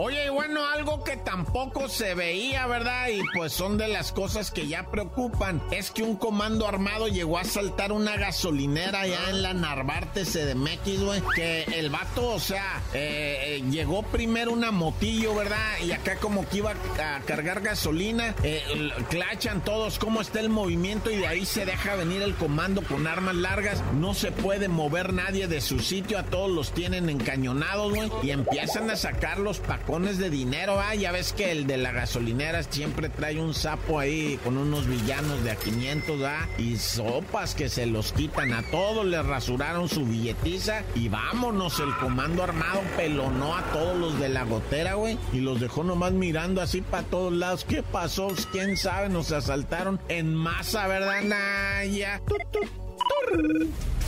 Oye, 0.00 0.26
y 0.26 0.28
bueno, 0.28 0.64
algo 0.64 1.02
que 1.02 1.16
tampoco 1.16 1.88
se 1.88 2.14
veía, 2.14 2.68
¿verdad? 2.68 3.08
Y 3.08 3.20
pues 3.34 3.52
son 3.52 3.78
de 3.78 3.88
las 3.88 4.12
cosas 4.12 4.52
que 4.52 4.68
ya 4.68 4.92
preocupan. 4.92 5.60
Es 5.72 5.90
que 5.90 6.04
un 6.04 6.14
comando 6.14 6.68
armado 6.68 7.08
llegó 7.08 7.36
a 7.36 7.42
saltar 7.42 7.90
una 7.90 8.16
gasolinera 8.16 9.08
ya 9.08 9.28
en 9.28 9.42
la 9.42 9.54
Narvarte 9.54 10.22
CDMX, 10.22 11.02
güey. 11.02 11.22
Que 11.34 11.64
el 11.64 11.90
vato, 11.90 12.28
o 12.28 12.38
sea, 12.38 12.80
eh, 12.94 13.58
eh, 13.58 13.64
llegó 13.72 14.04
primero 14.04 14.52
una 14.52 14.70
motillo, 14.70 15.34
¿verdad? 15.34 15.80
Y 15.84 15.90
acá 15.90 16.14
como 16.20 16.48
que 16.48 16.58
iba 16.58 16.74
a 17.02 17.20
cargar 17.26 17.60
gasolina. 17.60 18.36
Eh, 18.44 18.92
clachan 19.10 19.64
todos 19.64 19.98
cómo 19.98 20.20
está 20.20 20.38
el 20.38 20.48
movimiento 20.48 21.10
y 21.10 21.16
de 21.16 21.26
ahí 21.26 21.44
se 21.44 21.66
deja 21.66 21.96
venir 21.96 22.22
el 22.22 22.36
comando 22.36 22.82
con 22.82 23.08
armas 23.08 23.34
largas. 23.34 23.82
No 23.94 24.14
se 24.14 24.30
puede 24.30 24.68
mover 24.68 25.12
nadie 25.12 25.48
de 25.48 25.60
su 25.60 25.80
sitio. 25.80 26.20
A 26.20 26.22
todos 26.22 26.52
los 26.52 26.70
tienen 26.70 27.08
encañonados, 27.08 27.92
güey. 27.92 28.12
Y 28.22 28.30
empiezan 28.30 28.90
a 28.90 28.94
sacar 28.96 29.40
los 29.40 29.58
pacones 29.88 30.18
de 30.18 30.28
dinero, 30.28 30.78
ah, 30.78 30.94
ya 30.94 31.12
ves 31.12 31.32
que 31.32 31.50
el 31.50 31.66
de 31.66 31.78
la 31.78 31.92
gasolinera 31.92 32.62
siempre 32.62 33.08
trae 33.08 33.40
un 33.40 33.54
sapo 33.54 33.98
ahí 33.98 34.38
con 34.44 34.58
unos 34.58 34.86
villanos 34.86 35.42
de 35.44 35.50
a 35.50 35.56
500, 35.56 36.20
ah, 36.26 36.46
y 36.58 36.76
sopas 36.76 37.54
que 37.54 37.70
se 37.70 37.86
los 37.86 38.12
quitan 38.12 38.52
a 38.52 38.62
todos, 38.64 39.06
le 39.06 39.22
rasuraron 39.22 39.88
su 39.88 40.04
billetiza 40.04 40.82
y 40.94 41.08
vámonos, 41.08 41.80
el 41.80 41.96
comando 41.96 42.42
armado 42.42 42.82
pelonó 42.98 43.56
a 43.56 43.62
todos 43.72 43.96
los 43.96 44.20
de 44.20 44.28
la 44.28 44.44
gotera, 44.44 44.92
güey, 44.92 45.16
y 45.32 45.40
los 45.40 45.58
dejó 45.58 45.84
nomás 45.84 46.12
mirando 46.12 46.60
así 46.60 46.82
para 46.82 47.04
todos 47.04 47.32
lados. 47.32 47.64
¿Qué 47.64 47.82
pasó? 47.82 48.28
¿Quién 48.52 48.76
sabe? 48.76 49.08
Nos 49.08 49.32
asaltaron 49.32 49.98
en 50.08 50.34
masa, 50.34 50.86
¿verdad? 50.86 51.22
Naya. 51.22 52.20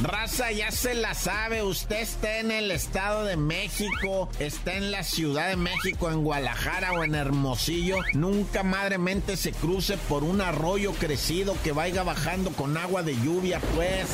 Raza, 0.02 0.50
ya 0.50 0.70
se 0.70 0.94
la 0.94 1.12
sabe, 1.12 1.62
usted 1.62 2.00
está 2.00 2.38
en 2.38 2.50
el 2.50 2.70
Estado 2.70 3.24
de 3.24 3.36
México, 3.36 4.30
está 4.38 4.72
en 4.72 4.90
la 4.90 5.02
Ciudad 5.02 5.50
de 5.50 5.56
México, 5.56 6.10
en 6.10 6.24
Guadalajara 6.24 6.92
o 6.92 7.04
en 7.04 7.14
Hermosillo, 7.14 7.98
nunca 8.14 8.62
madremente 8.62 9.36
se 9.36 9.52
cruce 9.52 9.98
por 10.08 10.24
un 10.24 10.40
arroyo 10.40 10.92
crecido 10.92 11.54
que 11.62 11.72
vaya 11.72 12.02
bajando 12.02 12.50
con 12.52 12.78
agua 12.78 13.02
de 13.02 13.14
lluvia, 13.16 13.60
pues 13.74 14.08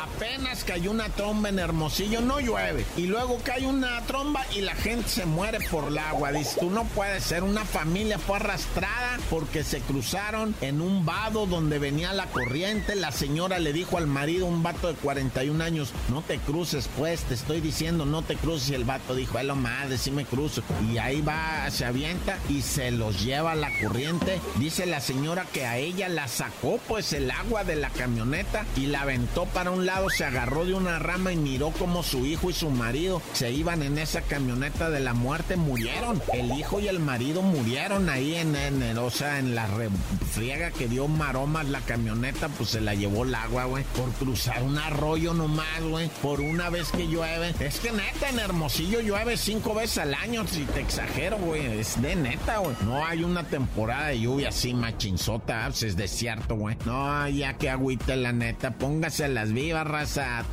apenas 0.00 0.62
cayó 0.62 0.92
una 0.92 1.08
tromba 1.08 1.48
en 1.48 1.58
Hermosillo, 1.58 2.20
no 2.20 2.38
llueve, 2.38 2.86
y 2.96 3.06
luego 3.06 3.40
cae 3.42 3.66
una 3.66 4.00
tromba 4.02 4.46
y 4.54 4.60
la 4.60 4.76
gente 4.76 5.08
se 5.08 5.26
muere 5.26 5.58
por 5.68 5.88
el 5.88 5.98
agua. 5.98 6.30
Dice, 6.30 6.60
tú 6.60 6.70
no 6.70 6.84
puedes 6.84 7.24
ser, 7.24 7.42
una 7.42 7.64
familia 7.64 8.20
fue 8.20 8.36
arrastrada 8.36 9.18
porque 9.30 9.64
se 9.64 9.80
cruzaron 9.80 10.54
en 10.60 10.80
un 10.80 11.04
vado 11.04 11.46
donde 11.46 11.80
venía 11.80 12.12
la 12.12 12.26
corriente, 12.26 12.94
la 12.94 13.10
señora 13.10 13.58
le 13.58 13.72
dijo 13.72 13.98
al 13.98 14.06
marido, 14.06 14.46
un 14.46 14.62
vato 14.62 14.75
de 14.84 14.94
41 14.94 15.62
años, 15.62 15.92
no 16.10 16.22
te 16.22 16.38
cruces, 16.38 16.88
pues, 16.96 17.22
te 17.22 17.34
estoy 17.34 17.60
diciendo, 17.60 18.04
no 18.04 18.22
te 18.22 18.36
cruces. 18.36 18.70
Y 18.70 18.74
el 18.74 18.84
vato 18.84 19.14
dijo, 19.14 19.40
lo 19.42 19.56
madre, 19.56 19.98
sí 19.98 20.10
me 20.10 20.24
cruzo. 20.24 20.62
Y 20.92 20.98
ahí 20.98 21.20
va, 21.20 21.70
se 21.70 21.84
avienta 21.84 22.38
y 22.48 22.62
se 22.62 22.90
los 22.90 23.24
lleva 23.24 23.52
a 23.52 23.56
la 23.56 23.70
corriente. 23.80 24.40
Dice 24.56 24.86
la 24.86 25.00
señora 25.00 25.46
que 25.52 25.66
a 25.66 25.78
ella 25.78 26.08
la 26.08 26.28
sacó, 26.28 26.78
pues, 26.88 27.12
el 27.12 27.30
agua 27.30 27.64
de 27.64 27.76
la 27.76 27.90
camioneta 27.90 28.64
y 28.76 28.86
la 28.86 29.02
aventó 29.02 29.46
para 29.46 29.70
un 29.70 29.86
lado, 29.86 30.10
se 30.10 30.24
agarró 30.24 30.64
de 30.64 30.74
una 30.74 30.98
rama 30.98 31.32
y 31.32 31.36
miró 31.36 31.70
como 31.70 32.02
su 32.02 32.26
hijo 32.26 32.50
y 32.50 32.52
su 32.52 32.70
marido 32.70 33.22
se 33.32 33.50
iban 33.52 33.82
en 33.82 33.98
esa 33.98 34.22
camioneta 34.22 34.90
de 34.90 35.00
la 35.00 35.14
muerte, 35.14 35.56
murieron. 35.56 36.22
El 36.32 36.52
hijo 36.52 36.80
y 36.80 36.88
el 36.88 36.98
marido 36.98 37.42
murieron 37.42 38.08
ahí 38.08 38.34
en, 38.34 38.56
en, 38.56 38.82
en 38.82 39.54
la 39.54 39.66
refriega 39.66 40.70
que 40.70 40.88
dio 40.88 41.08
maromas 41.08 41.68
la 41.68 41.80
camioneta, 41.80 42.48
pues 42.48 42.70
se 42.70 42.80
la 42.80 42.94
llevó 42.94 43.24
el 43.24 43.34
agua, 43.34 43.64
güey, 43.64 43.84
por 43.96 44.10
cruzar 44.12 44.55
un 44.62 44.78
arroyo 44.78 45.34
nomás, 45.34 45.82
güey, 45.82 46.08
por 46.22 46.40
una 46.40 46.70
vez 46.70 46.90
que 46.90 47.06
llueve. 47.06 47.54
Es 47.60 47.80
que 47.80 47.92
neta, 47.92 48.28
en 48.30 48.38
Hermosillo 48.38 49.00
llueve 49.00 49.36
cinco 49.36 49.74
veces 49.74 49.98
al 49.98 50.14
año, 50.14 50.46
si 50.46 50.64
te 50.64 50.80
exagero, 50.80 51.38
güey, 51.38 51.78
es 51.78 52.00
de 52.00 52.16
neta, 52.16 52.58
güey. 52.58 52.76
No 52.84 53.04
hay 53.04 53.24
una 53.24 53.44
temporada 53.44 54.08
de 54.08 54.20
lluvia 54.20 54.48
así 54.50 54.74
machinzota, 54.74 55.64
pues 55.66 55.82
es 55.82 55.96
desierto, 55.96 56.56
güey. 56.56 56.76
No, 56.84 57.28
ya 57.28 57.54
que 57.54 57.70
agüite 57.70 58.16
la 58.16 58.32
neta, 58.32 58.72
póngase 58.72 59.28
las 59.28 59.52
vivas, 59.52 59.86
raza. 59.86 60.44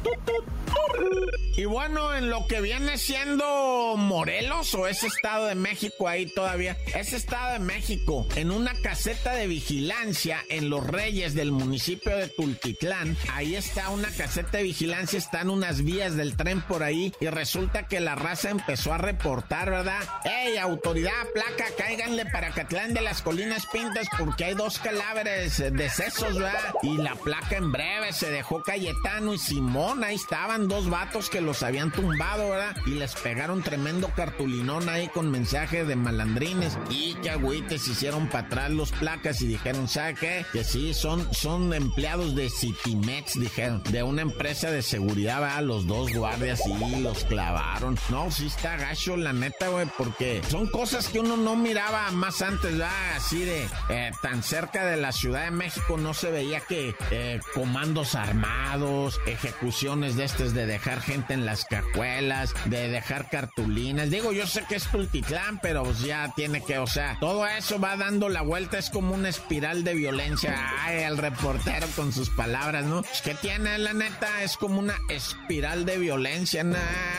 Y 1.56 1.65
bueno, 1.65 2.15
en 2.15 2.32
lo 2.32 2.48
que 2.48 2.62
viene 2.62 2.98
siendo 2.98 3.94
Morelos 3.96 4.74
o 4.74 4.88
ese 4.88 5.06
estado 5.06 5.46
de 5.46 5.53
México 5.53 6.08
ahí 6.08 6.25
todavía, 6.25 6.75
ese 6.96 7.15
estado 7.15 7.53
de 7.53 7.60
México, 7.60 8.27
en 8.36 8.50
una 8.50 8.74
caseta 8.82 9.34
de 9.34 9.46
vigilancia 9.46 10.44
en 10.50 10.72
Los 10.72 10.86
Reyes 10.86 11.36
del 11.36 11.51
municipio 11.51 12.18
de 12.18 12.27
Tultitlán, 12.27 13.15
ahí 13.32 13.56
está 13.56 13.89
una 13.89 14.10
caseta 14.10 14.58
de 14.58 14.63
vigilancia, 14.63 15.20
están 15.20 15.51
unas 15.51 15.84
vías 15.84 16.15
del 16.15 16.36
tren 16.36 16.62
por 16.62 16.82
ahí 16.82 17.13
y 17.20 17.27
resulta 17.27 17.88
que 17.88 18.00
la 18.00 18.15
raza 18.15 18.50
empezó 18.50 18.92
a 18.92 18.98
reportar, 18.98 19.70
¿verdad? 19.70 20.01
¡Ey, 20.25 20.58
autoridad, 20.58 21.12
placa, 21.36 21.65
cáiganle 21.77 22.25
para 22.25 22.50
Catlán 22.50 22.96
de 22.96 23.01
las 23.01 23.22
Colinas 23.22 23.68
Pintas 23.68 24.08
porque 24.18 24.46
hay 24.46 24.53
dos 24.56 24.80
cadáveres 24.80 25.60
decesos, 25.72 26.39
¿verdad? 26.39 26.74
Y 26.82 26.98
la 26.98 27.13
placa 27.13 27.58
en 27.58 27.72
breve 27.72 28.12
se 28.12 28.32
dejó 28.32 28.63
Cayetano 28.63 29.36
y 29.36 29.38
Simón, 29.38 30.03
ahí 30.03 30.15
estaban 30.15 30.62
dos 30.67 30.89
vatos 30.89 31.29
que 31.29 31.41
los 31.41 31.63
habían 31.63 31.91
tumbado, 31.91 32.50
¿verdad? 32.50 32.75
Y 32.86 32.91
les 32.91 33.15
pegaron 33.15 33.62
tremendo 33.63 34.10
cartulinón 34.15 34.89
ahí 34.89 35.08
con 35.08 35.32
mensaje 35.32 35.86
de 35.86 35.96
malandrines. 35.96 36.77
Y 36.89 37.15
que 37.15 37.29
agüites 37.29 37.88
hicieron 37.88 38.27
para 38.27 38.48
atrás 38.48 38.72
los 38.72 38.91
placas 38.91 39.41
y 39.41 39.48
dijeron, 39.48 39.88
¿sabe 39.88 40.15
qué? 40.15 40.46
Que 40.51 40.63
sí, 40.63 40.93
son, 40.93 41.34
son 41.34 41.74
empleados 41.74 42.36
de 42.36 42.50
Citimex, 42.50 43.39
dijeron, 43.39 43.84
de 43.84 44.03
una 44.03 44.22
empresa 44.22 44.72
de 44.72 44.82
seguridad, 44.82 45.41
¿verdad? 45.41 45.63
Los 45.63 45.88
dos 45.88 46.13
guardias 46.13 46.62
y 46.65 47.01
los 47.01 47.24
clavaron. 47.25 47.98
No, 48.10 48.32
sí 48.32 48.48
está 48.48 48.77
gacho, 48.77 49.17
la 49.17 49.34
neta, 49.34 49.70
güey, 49.70 49.88
porque 49.98 50.41
son 50.50 50.67
cosas 50.67 51.08
que 51.10 51.20
uno 51.20 51.38
no 51.38 51.55
miraba 51.55 52.12
más 52.12 52.41
antes, 52.41 52.72
¿verdad? 52.72 53.15
Así 53.15 53.43
de 53.43 53.67
eh, 53.89 54.12
tan 54.22 54.43
cerca 54.43 54.86
de 54.86 54.98
la 54.98 55.12
Ciudad 55.12 55.46
de 55.46 55.51
México 55.51 55.98
no 55.98 56.13
se 56.13 56.32
veía 56.32 56.62
que 56.62 56.96
eh, 57.12 57.39
comandos 57.53 58.15
armados, 58.15 59.20
ejecuciones 59.25 60.15
de 60.15 60.24
de 60.53 60.65
dejar 60.65 61.01
gente 61.01 61.33
en 61.33 61.45
las 61.45 61.65
cajuelas, 61.65 62.53
de 62.65 62.89
dejar 62.89 63.29
cartulinas. 63.29 64.10
Digo, 64.10 64.31
yo 64.31 64.48
sé 64.48 64.63
que 64.67 64.75
es 64.75 64.88
Tultitlán, 64.88 65.60
pero 65.62 65.83
pues 65.83 66.01
ya 66.01 66.31
tiene 66.36 66.62
que, 66.62 66.77
o 66.77 66.88
sea, 66.88 67.17
todo 67.19 67.45
eso 67.48 67.79
va 67.79 67.98
dando 67.98 68.29
la 68.29 68.41
vuelta, 68.41 68.77
es 68.77 68.89
como 68.89 69.13
una 69.13 69.29
espiral 69.29 69.83
de 69.83 69.93
violencia. 69.93 70.55
Ay, 70.81 71.03
el 71.03 71.17
reportero 71.17 71.88
con 71.95 72.11
sus 72.13 72.29
palabras, 72.29 72.85
¿no? 72.85 73.01
Pues, 73.01 73.22
¿Qué 73.22 73.33
tiene 73.35 73.77
la 73.77 73.94
neta? 73.94 74.44
Es 74.44 74.57
como 74.57 74.79
una 74.79 74.96
espiral 75.09 75.85
de 75.85 75.98
violencia, 75.98 76.63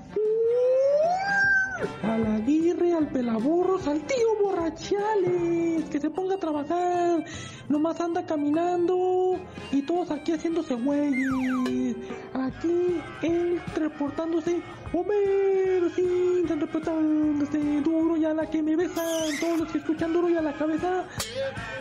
al 2.02 2.26
Aguirre, 2.26 2.92
al 2.92 3.08
Pelaborros, 3.08 3.86
al 3.86 4.00
tío 4.02 4.36
Borrachales, 4.42 5.84
que 5.90 6.00
se 6.00 6.10
ponga 6.10 6.34
a 6.34 6.38
trabajar, 6.38 7.24
nomás 7.68 8.00
anda 8.00 8.24
caminando 8.26 9.36
y 9.72 9.82
todos 9.82 10.10
aquí 10.10 10.32
haciéndose 10.32 10.74
güeyes. 10.74 11.96
Aquí 12.34 13.00
él 13.22 13.60
reportándose 13.74 14.60
Homero 14.92 15.88
Simpson 15.90 16.60
reportándose 16.60 17.58
duro 17.80 18.16
y 18.16 18.24
a 18.24 18.34
la 18.34 18.48
que 18.50 18.62
me 18.62 18.74
besan, 18.74 19.38
todos 19.40 19.60
los 19.60 19.70
que 19.70 19.78
escuchan 19.78 20.12
duro 20.12 20.28
y 20.28 20.36
a 20.36 20.42
la 20.42 20.52
cabeza. 20.52 21.04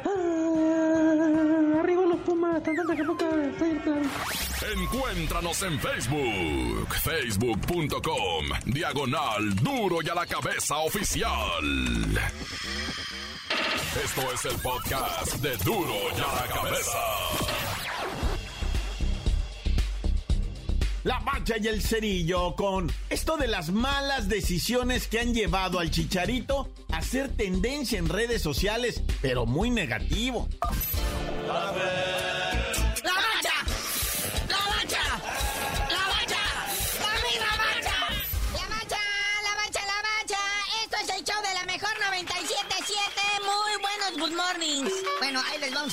Ah, 0.05 0.78
tan 2.29 2.95
que 2.95 3.03
boca, 3.03 3.25
Encuéntranos 4.73 5.63
en 5.63 5.79
Facebook, 5.79 6.95
facebook.com, 7.01 8.45
diagonal 8.65 9.55
duro 9.55 9.99
y 10.03 10.09
a 10.09 10.15
la 10.15 10.25
cabeza 10.25 10.77
oficial. 10.77 11.63
Esto 14.03 14.21
es 14.33 14.45
el 14.45 14.61
podcast 14.61 15.33
de 15.37 15.57
duro 15.57 15.95
y 16.15 16.21
a 16.21 16.35
la 16.35 16.53
cabeza. 16.53 16.99
La 21.03 21.19
Bacha 21.19 21.55
y 21.57 21.67
el 21.67 21.81
Cerillo 21.81 22.55
con 22.55 22.91
esto 23.09 23.37
de 23.37 23.47
las 23.47 23.71
malas 23.71 24.27
decisiones 24.27 25.07
que 25.07 25.19
han 25.19 25.33
llevado 25.33 25.79
al 25.79 25.89
Chicharito 25.89 26.69
a 26.91 27.01
ser 27.01 27.29
tendencia 27.29 27.97
en 27.97 28.09
redes 28.09 28.41
sociales, 28.41 29.01
pero 29.21 29.45
muy 29.45 29.71
negativo. 29.71 30.47
Bueno, 31.49 32.18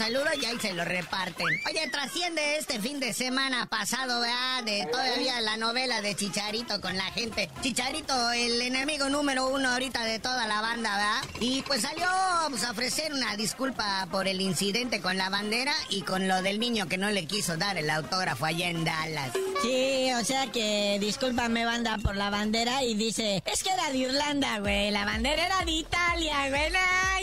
saludo 0.07 0.27
y 0.41 0.45
ahí 0.45 0.59
se 0.61 0.73
lo 0.73 0.85
reparten. 0.85 1.47
Oye, 1.69 1.89
trasciende 1.91 2.59
este 2.59 2.79
fin 2.79 3.01
de 3.01 3.13
semana 3.13 3.67
pasado, 3.67 4.21
¿verdad? 4.21 4.63
De 4.65 4.87
todavía 4.87 5.41
la 5.41 5.57
novela 5.57 6.01
de 6.01 6.15
Chicharito 6.15 6.81
con 6.81 6.97
la 6.97 7.07
gente. 7.07 7.51
Chicharito, 7.61 8.31
el 8.31 8.63
enemigo 8.63 9.09
número 9.09 9.49
uno 9.49 9.71
ahorita 9.71 10.05
de 10.05 10.21
toda 10.21 10.47
la 10.47 10.61
banda, 10.61 10.97
¿verdad? 10.97 11.41
Y 11.41 11.63
pues 11.63 11.83
salió 11.83 12.07
pues, 12.51 12.63
a 12.63 12.71
ofrecer 12.71 13.13
una 13.13 13.37
disculpa 13.37 14.07
por 14.13 14.29
el 14.29 14.41
incidente 14.41 15.01
con 15.01 15.17
la 15.17 15.29
bandera 15.29 15.75
y 15.89 16.03
con 16.03 16.29
lo 16.29 16.41
del 16.41 16.61
niño 16.61 16.87
que 16.87 16.99
no 16.99 17.11
le 17.11 17.27
quiso 17.27 17.57
dar 17.57 17.77
el 17.77 17.91
autógrafo 17.91 18.47
allá 18.47 18.71
en 18.71 18.85
Dallas. 18.85 19.33
Sí, 19.63 20.13
o 20.13 20.25
sea 20.25 20.47
que 20.53 20.99
discúlpame 21.01 21.65
banda 21.65 21.99
por 21.99 22.15
la 22.15 22.31
bandera 22.31 22.85
y 22.85 22.95
dice, 22.95 23.43
es 23.45 23.65
que 23.65 23.71
era 23.71 23.91
de 23.91 23.99
Irlanda, 23.99 24.61
güey, 24.61 24.93
la 24.93 25.05
bandera 25.05 25.47
era 25.47 25.65
de 25.65 25.73
Italia, 25.73 26.49
güey, 26.49 26.71
ya. 26.71 27.16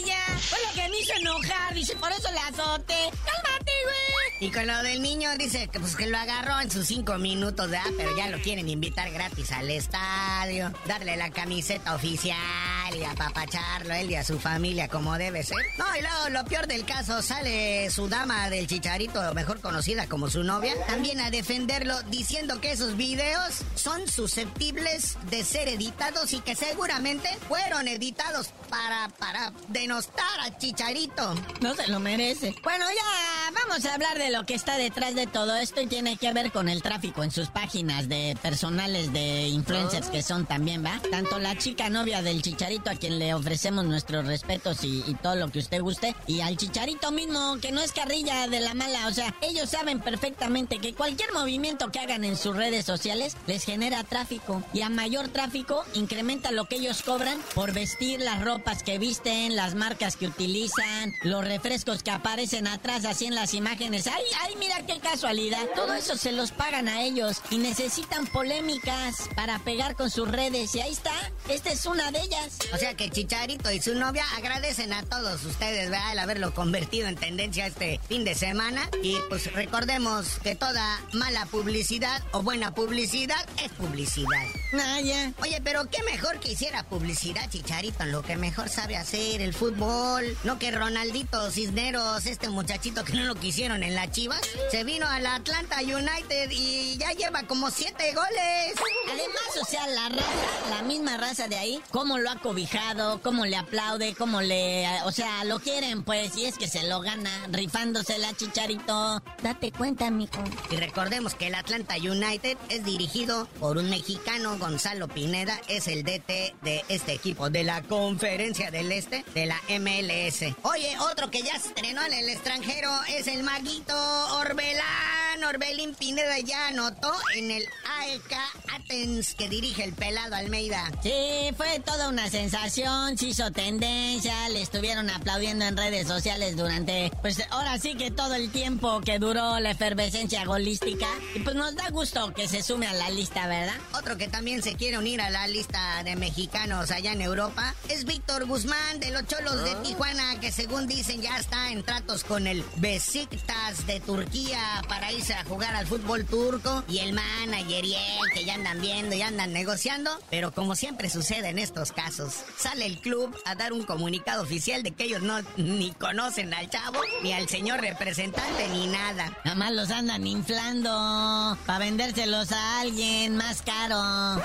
Fue 0.50 0.60
lo 0.68 0.74
que 0.74 0.90
me 0.90 1.00
hizo 1.00 1.14
enojar, 1.14 1.74
dice, 1.74 1.96
por 1.96 2.12
eso 2.12 2.32
le 2.32 2.40
azote. 2.40 2.96
Cálmate, 3.26 3.72
güey. 3.84 4.48
Y 4.48 4.52
con 4.52 4.68
lo 4.68 4.84
del 4.84 5.02
niño 5.02 5.30
dice 5.38 5.70
que 5.70 5.80
pues 5.80 5.96
que 5.96 6.08
lo 6.08 6.18
agarró 6.18 6.60
en 6.60 6.70
sus 6.70 6.88
cinco 6.88 7.18
minutos, 7.18 7.70
¿verdad? 7.70 7.92
Pero 7.98 8.16
ya 8.18 8.30
lo 8.30 8.40
quieren 8.40 8.68
invitar 8.68 9.10
gratis 9.12 9.52
al 9.52 9.72
estadio, 9.72 10.74
darle 10.86 11.16
la 11.16 11.30
camiseta 11.32 11.96
oficial 11.96 12.73
tal 12.84 12.96
y 12.96 13.04
apapacharlo, 13.04 13.94
él 13.94 14.12
y 14.12 14.16
a 14.16 14.24
su 14.24 14.40
familia 14.40 14.88
como 14.88 15.18
debe 15.18 15.44
ser. 15.44 15.58
No, 15.78 15.86
y 15.98 16.02
luego 16.02 16.30
lo 16.30 16.46
peor 16.46 16.68
del 16.68 16.86
caso, 16.86 17.22
sale 17.22 17.90
su 17.90 18.08
dama 18.08 18.50
del 18.50 18.68
chicharito, 18.68 19.34
mejor 19.34 19.62
conocida 19.62 20.08
como 20.08 20.30
su 20.30 20.44
novia, 20.44 20.74
también 20.88 21.20
a 21.22 21.30
defenderlo 21.30 22.02
diciendo 22.04 22.60
que 22.60 22.72
esos 22.72 22.98
videos 22.98 23.64
son 23.76 24.08
susceptibles 24.08 25.18
de 25.30 25.44
ser 25.44 25.68
editados 25.68 26.34
y 26.34 26.40
que 26.42 26.56
seguramente 26.56 27.30
fueron 27.48 27.88
editados 27.88 28.50
para, 28.70 29.10
para 29.20 29.54
denostar 29.70 30.40
a 30.42 30.58
Chicharito. 30.58 31.36
No 31.62 31.76
se 31.76 31.88
lo 31.88 32.00
merece. 32.00 32.56
Bueno, 32.64 32.86
ya 32.90 33.52
vamos 33.62 33.86
a 33.86 33.94
hablar 33.94 34.18
de 34.18 34.32
lo 34.32 34.46
que 34.46 34.56
está 34.56 34.78
detrás 34.78 35.16
de 35.16 35.28
todo 35.28 35.56
esto 35.56 35.82
y 35.82 35.88
tiene 35.88 36.18
que 36.18 36.32
ver 36.34 36.52
con 36.52 36.70
el 36.70 36.82
tráfico 36.82 37.24
en 37.24 37.32
sus 37.32 37.50
páginas 37.50 38.10
de 38.10 38.38
personales 38.42 39.14
de 39.14 39.48
influencers 39.48 40.10
que 40.10 40.22
son 40.22 40.46
también, 40.46 40.84
¿va? 40.84 41.00
Tanto 41.12 41.40
la 41.40 41.58
chica 41.58 41.90
novia 41.90 42.22
del 42.22 42.42
Chicharito 42.42 42.73
a 42.90 42.96
quien 42.96 43.20
le 43.20 43.34
ofrecemos 43.34 43.86
nuestros 43.86 44.26
respetos 44.26 44.84
y, 44.84 45.04
y 45.08 45.14
todo 45.16 45.36
lo 45.36 45.50
que 45.50 45.60
usted 45.60 45.82
guste, 45.82 46.16
y 46.28 46.42
al 46.42 46.58
Chicharito 46.58 47.12
mismo, 47.12 47.58
que 47.62 47.72
no 47.72 47.82
es 47.82 47.92
carrilla 47.92 48.48
de 48.48 48.60
la 48.60 48.74
mala, 48.74 49.08
o 49.08 49.12
sea, 49.12 49.36
ellos 49.42 49.70
saben 49.70 50.00
perfectamente 50.00 50.80
que 50.80 50.94
cualquier 50.94 51.34
movimiento 51.34 51.92
que 51.92 52.00
hagan 52.00 52.24
en 52.24 52.38
sus 52.38 52.56
redes 52.56 52.86
sociales 52.86 53.36
les 53.48 53.64
genera 53.64 54.04
tráfico 54.04 54.64
y 54.74 54.82
a 54.82 54.90
mayor 54.90 55.28
tráfico 55.30 55.84
incrementa 55.94 56.52
lo 56.52 56.66
que 56.66 56.76
ellos 56.76 57.02
cobran 57.04 57.40
por 57.54 57.74
vestir 57.74 58.20
las 58.20 58.44
ropas 58.44 58.84
que 58.84 58.98
visten, 58.98 59.56
las 59.56 59.76
marcas 59.76 60.18
que 60.18 60.28
utilizan, 60.28 61.14
los 61.24 61.46
refrescos 61.46 62.04
que 62.04 62.12
aparecen 62.12 62.68
atrás 62.68 63.06
así 63.06 63.26
en 63.26 63.36
las 63.36 63.54
imágenes. 63.54 64.08
Ay, 64.08 64.24
ay, 64.42 64.56
mira 64.58 64.86
qué 64.86 65.00
casualidad. 65.00 65.66
Todo 65.76 65.94
eso 65.94 66.16
se 66.18 66.32
los 66.32 66.52
pagan 66.52 66.88
a 66.88 67.04
ellos 67.04 67.42
y 67.50 67.58
necesitan 67.58 68.26
polémicas 68.28 69.30
para 69.36 69.60
pegar 69.60 69.96
con 69.96 70.10
sus 70.10 70.30
redes 70.30 70.76
y 70.76 70.82
ahí 70.82 70.92
está. 70.92 71.14
Esta 71.50 71.72
es 71.72 71.86
una 71.86 72.12
de 72.12 72.22
ellas. 72.22 72.60
O 72.72 72.78
sea 72.78 72.96
que 72.96 73.10
Chicharito 73.10 73.72
y 73.72 73.82
su 73.82 73.96
novia 73.96 74.26
agradecen 74.36 74.94
a 74.94 75.04
todos 75.04 75.44
ustedes, 75.46 75.90
¿verdad? 75.90 76.14
El 76.14 76.20
haberlo 76.20 76.54
convertido 76.54 77.08
en 77.08 77.16
tendencia 77.16 77.68
este 77.68 78.00
fin 78.08 78.24
de 78.24 78.36
semana. 78.36 78.90
Y 79.02 79.18
pues 79.30 79.52
recordemos 79.54 80.40
que 80.44 80.56
toda 80.56 81.00
mala 81.14 81.46
publicidad 81.48 82.22
o 82.32 82.42
buena 82.42 82.74
publicidad 82.74 83.46
es 83.64 83.72
publicidad. 83.74 84.46
Ah, 84.74 85.02
ya. 85.02 85.34
Oye, 85.42 85.62
pero 85.64 85.90
qué 85.90 86.02
mejor 86.04 86.40
que 86.40 86.54
hiciera 86.54 86.84
publicidad 86.84 87.50
Chicharito 87.50 88.04
en 88.04 88.12
lo 88.12 88.22
que 88.22 88.36
mejor 88.36 88.70
sabe 88.70 88.98
hacer, 88.98 89.42
el 89.42 89.54
fútbol. 89.54 90.38
No 90.44 90.60
que 90.60 90.72
Ronaldito 90.72 91.52
Cisneros, 91.52 92.26
este 92.26 92.50
muchachito 92.50 93.04
que 93.04 93.14
no 93.14 93.24
lo 93.26 93.36
quisieron 93.36 93.84
en 93.84 93.96
la 93.96 94.10
Chivas, 94.12 94.42
se 94.72 94.84
vino 94.84 95.08
a 95.08 95.20
la 95.20 95.36
Atlanta 95.36 95.78
United 95.82 96.50
y 96.52 96.98
ya 96.98 97.12
lleva 97.12 97.44
como 97.44 97.72
siete 97.72 98.14
goles. 98.14 98.74
Además, 99.12 99.42
o 99.62 99.66
sea, 99.66 99.88
la 99.88 100.10
raza, 100.10 100.70
la 100.70 100.82
misma 100.84 101.18
raza 101.18 101.48
de 101.48 101.58
ahí, 101.58 101.82
cómo 101.92 102.18
lo 102.18 102.30
ha 102.30 102.40
cobijado, 102.54 103.20
cómo 103.24 103.48
le 103.48 103.56
aplaude, 103.56 104.14
cómo 104.14 104.40
le... 104.40 104.86
O 105.06 105.12
sea, 105.12 105.44
lo 105.44 105.60
quieren, 105.60 106.04
pues, 106.04 106.38
y 106.38 106.46
es 106.46 106.56
que 106.56 106.68
se 106.68 106.88
lo 106.88 107.02
gana, 107.02 107.32
rifándosela, 107.50 108.32
Chicharito. 108.36 109.24
Date 109.42 109.72
cuenta, 109.72 110.12
mijo. 110.12 110.44
Y 110.70 110.76
recordemos 110.76 111.34
que 111.34 111.48
el 111.48 111.56
Atlanta 111.56 111.96
United 111.96 112.56
es 112.70 112.86
dirigido 112.86 113.48
por 113.60 113.80
un 113.80 113.90
mexicano, 113.90 114.60
Gonzalo 114.60 115.08
Pineda, 115.08 115.60
es 115.68 115.88
el 115.88 116.04
DT 116.04 116.54
de 116.62 116.86
este 116.90 117.14
equipo 117.14 117.50
de 117.50 117.64
la 117.64 117.82
Conferencia 117.82 118.70
del 118.70 118.92
Este 118.92 119.26
de 119.34 119.48
la 119.48 119.60
MLS. 119.70 120.56
Oye, 120.62 120.96
otro 121.12 121.32
que 121.32 121.42
ya 121.42 121.58
se 121.58 121.70
estrenó 121.70 122.04
en 122.04 122.14
el 122.14 122.30
extranjero 122.30 122.92
es 123.18 123.26
el 123.26 123.42
maguito 123.42 123.96
Orbelán. 124.38 125.44
Orbelín 125.44 125.94
Pineda 125.96 126.40
ya 126.40 126.68
anotó 126.68 127.12
en 127.36 127.52
el 127.52 127.68
AEK 128.00 128.38
Athens 128.76 129.34
que 129.34 129.50
dirige 129.50 129.84
el 129.84 129.94
pelado 129.94 130.36
Almeida. 130.36 130.90
Sí, 131.02 131.50
fue 131.58 131.80
toda 131.80 132.10
una 132.10 132.30
sensación, 132.50 133.18
se 133.18 133.28
hizo 133.28 133.52
tendencia, 133.52 134.50
le 134.50 134.62
estuvieron 134.62 135.10
aplaudiendo 135.10 135.64
en 135.64 135.78
redes 135.78 136.10
sociales 136.10 136.58
durante, 136.58 137.10
pues 137.22 137.42
ahora 137.52 137.80
sí 137.80 137.96
que 137.96 138.12
todo 138.12 138.36
el 138.36 138.52
tiempo 138.52 139.00
que 139.00 139.18
duró 139.18 139.62
la 139.62 139.72
efervescencia 139.72 140.44
golística. 140.44 141.08
Y 141.36 141.40
pues 141.40 141.56
nos 141.56 141.74
da 141.74 141.90
gusto 141.90 142.34
que 142.34 142.50
se 142.50 142.62
sume 142.62 142.86
a 142.88 142.94
la 142.94 143.10
lista, 143.12 143.48
¿verdad? 143.48 143.78
Otro 143.98 144.18
que 144.18 144.28
también 144.28 144.62
se 144.62 144.76
quiere 144.76 144.98
unir 144.98 145.22
a 145.22 145.30
la 145.30 145.48
lista 145.48 146.04
de 146.04 146.18
mexicanos 146.18 146.92
allá 146.92 147.14
en 147.14 147.22
Europa 147.22 147.76
es 147.88 148.04
Víctor 148.04 148.46
Guzmán 148.46 149.00
de 149.00 149.12
los 149.12 149.26
Cholos 149.26 149.64
de 149.64 149.76
Tijuana, 149.76 150.38
que 150.42 150.52
según 150.52 150.86
dicen 150.86 151.22
ya 151.22 151.38
está 151.38 151.72
en 151.72 151.82
tratos 151.82 152.26
con 152.26 152.46
el 152.46 152.66
Besiktas 152.76 153.88
de 153.88 154.02
Turquía 154.02 154.82
para 154.90 155.14
irse 155.14 155.34
a 155.34 155.46
jugar 155.46 155.74
al 155.76 155.88
fútbol 155.88 156.26
turco. 156.26 156.84
Y 156.90 157.00
el 157.00 157.14
manager 157.14 157.86
y 157.86 157.94
él 157.94 158.30
que 158.34 158.44
ya 158.44 158.56
andan 158.56 158.82
viendo 158.82 159.16
y 159.16 159.22
andan 159.22 159.54
negociando. 159.54 160.12
Pero 160.30 160.54
como 160.54 160.76
siempre 160.76 161.10
sucede 161.10 161.48
en 161.48 161.60
estos 161.60 161.94
casos, 161.94 162.33
sale 162.58 162.86
el 162.86 163.00
club 163.00 163.36
a 163.46 163.56
dar 163.56 163.74
un 163.74 163.84
comunicado 163.84 164.44
oficial 164.44 164.84
de 164.84 164.92
que 164.92 165.06
ellos 165.06 165.22
no 165.22 165.42
ni 165.58 165.92
conocen 165.92 166.54
al 166.54 166.70
chavo, 166.70 167.00
ni 167.22 167.34
al 167.34 167.48
señor 167.50 167.82
representante, 167.82 168.68
ni 168.70 168.88
nada. 168.88 169.38
Nada 169.44 169.56
más 169.56 169.72
los 169.72 169.92
andan 169.92 170.26
inflando 170.26 171.58
para 171.66 171.80
vendérselos 171.80 172.52
a 172.52 172.82
alguien 172.82 173.36
más 173.36 173.62
caro. 173.62 174.42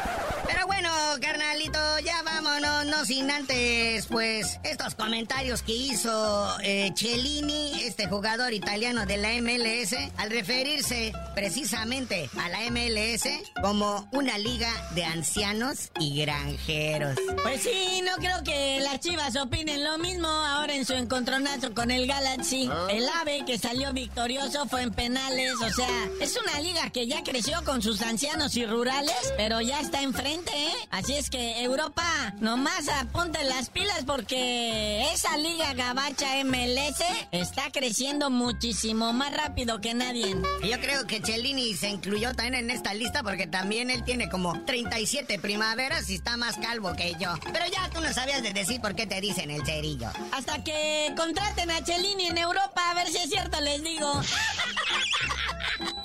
Pero 0.46 0.66
bueno, 0.66 0.90
carnalito, 1.20 1.78
ya 2.04 2.22
vámonos, 2.22 2.86
no 2.86 3.04
sin 3.04 3.30
antes, 3.30 4.06
pues, 4.06 4.58
estos 4.64 4.94
comentarios 4.94 5.62
que 5.62 5.72
hizo 5.72 6.48
eh, 6.62 6.92
Cellini, 6.96 7.82
este 7.82 8.06
jugador 8.08 8.52
italiano 8.52 9.06
de 9.06 9.16
la 9.16 9.30
MLS, 9.40 9.94
al 10.16 10.30
referirse 10.30 11.12
precisamente 11.34 12.28
a 12.38 12.48
la 12.48 12.70
MLS 12.70 13.28
como 13.62 14.08
una 14.12 14.38
liga 14.38 14.72
de 14.94 15.04
ancianos 15.04 15.90
y 15.98 16.20
granjeros. 16.20 17.18
Pues 17.42 17.62
sí, 17.62 17.77
no 18.02 18.16
creo 18.16 18.42
que 18.44 18.80
las 18.80 19.00
chivas 19.00 19.36
opinen 19.36 19.84
lo 19.84 19.98
mismo 19.98 20.28
ahora 20.28 20.74
en 20.74 20.84
su 20.84 20.94
encontronazo 20.94 21.74
con 21.74 21.90
el 21.90 22.06
Galaxy. 22.06 22.70
El 22.90 23.08
AVE 23.08 23.44
que 23.46 23.58
salió 23.58 23.92
victorioso 23.92 24.66
fue 24.66 24.82
en 24.82 24.92
penales, 24.92 25.54
o 25.54 25.70
sea, 25.70 26.08
es 26.20 26.36
una 26.36 26.60
liga 26.60 26.90
que 26.90 27.06
ya 27.06 27.22
creció 27.22 27.62
con 27.64 27.82
sus 27.82 28.02
ancianos 28.02 28.56
y 28.56 28.66
rurales, 28.66 29.32
pero 29.36 29.60
ya 29.60 29.80
está 29.80 30.02
enfrente, 30.02 30.50
¿eh? 30.52 30.88
Así 30.90 31.14
es 31.14 31.30
que 31.30 31.62
Europa, 31.62 32.34
nomás 32.40 32.88
apunte 32.88 33.42
las 33.44 33.70
pilas 33.70 34.04
porque 34.06 35.10
esa 35.12 35.36
liga 35.36 35.74
gabacha 35.74 36.42
MLS 36.44 37.02
está 37.32 37.70
creciendo 37.70 38.30
muchísimo 38.30 39.12
más 39.12 39.32
rápido 39.36 39.80
que 39.80 39.94
nadie. 39.94 40.36
Yo 40.62 40.80
creo 40.80 41.06
que 41.06 41.20
Cellini 41.20 41.74
se 41.74 41.90
incluyó 41.90 42.34
también 42.34 42.54
en 42.54 42.70
esta 42.70 42.94
lista 42.94 43.22
porque 43.22 43.46
también 43.46 43.90
él 43.90 44.04
tiene 44.04 44.28
como 44.28 44.64
37 44.64 45.38
primaveras 45.38 46.08
y 46.10 46.14
está 46.14 46.36
más 46.36 46.56
calvo 46.56 46.94
que 46.94 47.14
yo. 47.18 47.34
Pero 47.52 47.66
ya 47.68 47.88
tú 47.90 48.00
no 48.00 48.12
sabías 48.12 48.42
de 48.42 48.52
decir 48.52 48.80
por 48.80 48.94
qué 48.94 49.06
te 49.06 49.20
dicen 49.20 49.50
el 49.50 49.64
cerillo. 49.64 50.10
Hasta 50.32 50.62
que 50.64 51.12
contraten 51.16 51.70
a 51.70 51.84
Cellini 51.84 52.26
en 52.26 52.38
Europa, 52.38 52.90
a 52.90 52.94
ver 52.94 53.08
si 53.08 53.18
es 53.18 53.30
cierto, 53.30 53.60
les 53.60 53.82
digo. 53.82 54.12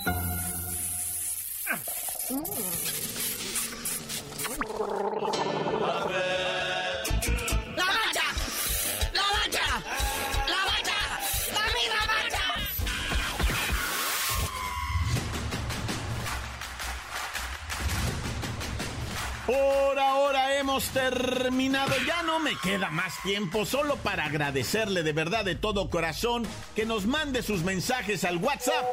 terminado, 20.81 21.93
ya 22.07 22.23
no 22.23 22.39
me 22.39 22.57
queda 22.57 22.89
más 22.89 23.21
tiempo, 23.21 23.65
solo 23.65 23.97
para 23.97 24.25
agradecerle 24.25 25.03
de 25.03 25.13
verdad 25.13 25.45
de 25.45 25.53
todo 25.55 25.87
corazón 25.89 26.47
que 26.75 26.85
nos 26.85 27.05
mande 27.05 27.43
sus 27.43 27.63
mensajes 27.63 28.23
al 28.23 28.37
WhatsApp 28.37 28.83